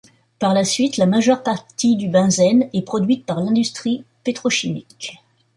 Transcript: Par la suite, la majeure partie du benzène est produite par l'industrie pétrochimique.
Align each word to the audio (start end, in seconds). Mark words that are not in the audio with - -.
Par 0.39 0.55
la 0.55 0.63
suite, 0.63 0.97
la 0.97 1.05
majeure 1.05 1.43
partie 1.43 1.95
du 1.95 2.07
benzène 2.09 2.67
est 2.73 2.81
produite 2.81 3.23
par 3.23 3.39
l'industrie 3.39 4.03
pétrochimique. 4.23 5.19